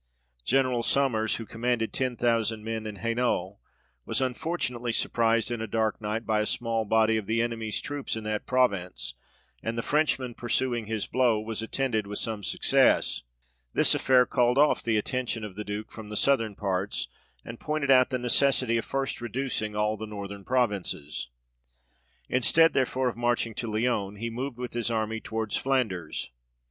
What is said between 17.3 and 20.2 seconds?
and pointed out the necessity of first reducing all the